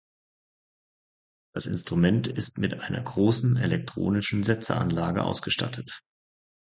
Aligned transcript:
Das 1.53 1.67
Instrument 1.67 2.27
ist 2.27 2.57
mit 2.57 2.73
einer 2.73 3.01
großen 3.03 3.55
elektronischen 3.57 4.41
Setzeranlage 4.41 5.23
ausgestattet. 5.23 6.01